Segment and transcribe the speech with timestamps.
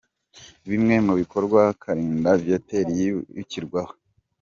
[0.69, 3.93] Bimwe mu bikorwa Kalinda Viateur yibukirwaho:.